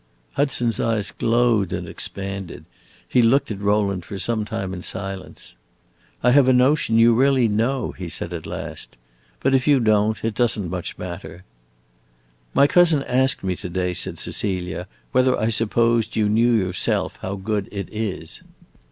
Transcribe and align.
Hudson's 0.33 0.79
eyes 0.79 1.11
glowed 1.11 1.71
and 1.71 1.87
expanded; 1.87 2.65
he 3.07 3.21
looked 3.21 3.51
at 3.51 3.61
Rowland 3.61 4.03
for 4.03 4.17
some 4.17 4.45
time 4.45 4.73
in 4.73 4.81
silence. 4.81 5.57
"I 6.23 6.31
have 6.31 6.47
a 6.47 6.53
notion 6.53 6.97
you 6.97 7.13
really 7.13 7.47
know," 7.47 7.91
he 7.91 8.09
said 8.09 8.33
at 8.33 8.47
last. 8.47 8.97
"But 9.41 9.53
if 9.53 9.67
you 9.67 9.79
don't, 9.79 10.25
it 10.25 10.33
does 10.33 10.59
n't 10.59 10.71
much 10.71 10.97
matter." 10.97 11.43
"My 12.55 12.65
cousin 12.65 13.03
asked 13.03 13.43
me 13.43 13.55
to 13.57 13.69
day," 13.69 13.93
said 13.93 14.17
Cecilia, 14.17 14.87
"whether 15.11 15.37
I 15.37 15.49
supposed 15.49 16.15
you 16.15 16.27
knew 16.27 16.51
yourself 16.51 17.17
how 17.21 17.35
good 17.35 17.69
it 17.71 17.87
is." 17.91 18.41